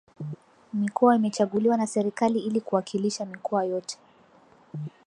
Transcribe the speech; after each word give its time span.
Mikoa 0.73 1.15
imechaguliwa 1.15 1.77
na 1.77 1.87
serikali 1.87 2.39
ili 2.39 2.61
kuwakilisha 2.61 3.25
mikoa 3.25 3.63
yote 3.65 3.97